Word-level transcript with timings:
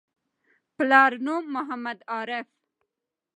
پلار 0.75 1.11
نوم: 1.25 1.43
محمد 1.53 1.99
عارف 2.11 2.47